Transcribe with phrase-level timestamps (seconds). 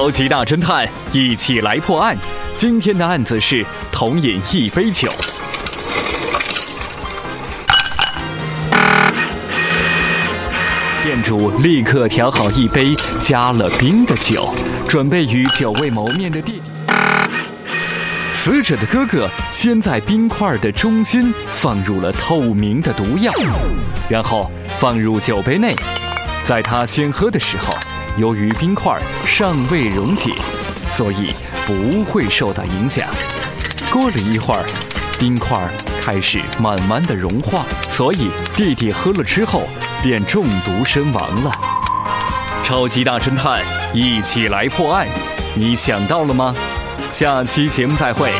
[0.00, 2.16] 超级大侦探，一起来破案。
[2.54, 3.62] 今天的案子是
[3.92, 5.12] 同饮一杯酒。
[11.04, 14.54] 店主立刻调好一杯加了冰的酒，
[14.88, 16.62] 准备与久未谋面的弟弟。
[18.34, 23.30] 死者的哥哥先在冰块的中心放入了透明的毒药，
[24.08, 25.76] 然后放入酒杯内。
[26.46, 27.70] 在他先喝的时候，
[28.16, 30.32] 由于冰块尚未溶解，
[30.88, 31.32] 所以
[31.66, 33.08] 不会受到影响。
[33.90, 34.64] 过了一会儿，
[35.18, 35.58] 冰块
[36.02, 39.62] 开始慢慢的融化，所以弟弟喝了之后
[40.02, 41.50] 便中毒身亡了。
[42.64, 43.60] 超级大侦探，
[43.92, 45.06] 一起来破案，
[45.54, 46.54] 你想到了吗？
[47.10, 48.30] 下期节目再会。